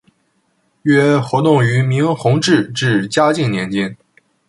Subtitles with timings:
[0.81, 3.95] 约活动于明弘治至嘉靖年间。